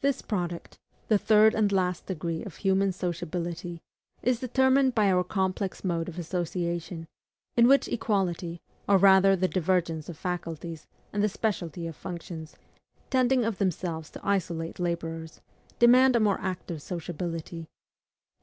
This 0.00 0.22
product 0.22 0.78
the 1.08 1.18
third 1.18 1.54
and 1.54 1.70
last 1.70 2.06
degree 2.06 2.42
of 2.42 2.56
human 2.56 2.90
sociability 2.90 3.82
is 4.22 4.40
determined 4.40 4.94
by 4.94 5.10
our 5.12 5.22
complex 5.22 5.84
mode 5.84 6.08
of 6.08 6.18
association; 6.18 7.06
in 7.54 7.68
which 7.68 7.86
inequality, 7.86 8.62
or 8.88 8.96
rather 8.96 9.36
the 9.36 9.46
divergence 9.46 10.08
of 10.08 10.16
faculties, 10.16 10.86
and 11.12 11.22
the 11.22 11.28
speciality 11.28 11.86
of 11.86 11.94
functions 11.94 12.56
tending 13.10 13.44
of 13.44 13.58
themselves 13.58 14.08
to 14.12 14.26
isolate 14.26 14.78
laborers 14.80 15.42
demand 15.78 16.16
a 16.16 16.20
more 16.20 16.40
active 16.40 16.80
sociability. 16.80 17.68